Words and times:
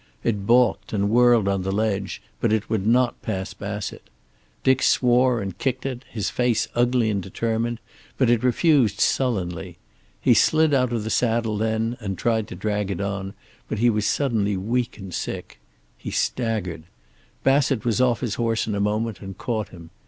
It 0.23 0.47
balked 0.47 0.93
and 0.93 1.11
whirled 1.11 1.47
on 1.47 1.61
the 1.61 1.71
ledge, 1.71 2.23
but 2.39 2.51
it 2.51 2.71
would 2.71 2.87
not 2.87 3.21
pass 3.21 3.53
Bassett. 3.53 4.09
Dick 4.63 4.81
swore 4.81 5.43
and 5.43 5.55
kicked 5.59 5.85
it, 5.85 6.05
his 6.09 6.31
face 6.31 6.67
ugly 6.73 7.11
and 7.11 7.21
determined, 7.21 7.77
but 8.17 8.27
it 8.27 8.41
refused 8.43 8.99
sullenly. 8.99 9.77
He 10.19 10.33
slid 10.33 10.73
out 10.73 10.91
of 10.91 11.03
the 11.03 11.11
saddle 11.11 11.55
then 11.55 11.97
and 11.99 12.17
tried 12.17 12.47
to 12.47 12.55
drag 12.55 12.89
it 12.89 12.99
on, 12.99 13.35
but 13.69 13.77
he 13.77 13.91
was 13.91 14.07
suddenly 14.07 14.57
weak 14.57 14.97
and 14.97 15.13
sick. 15.13 15.59
He 15.99 16.09
staggered. 16.09 16.85
Bassett 17.43 17.85
was 17.85 18.01
off 18.01 18.21
his 18.21 18.35
horse 18.41 18.65
in 18.65 18.73
a 18.73 18.79
moment 18.79 19.21
and 19.21 19.37
caught 19.37 19.69
him. 19.69 19.91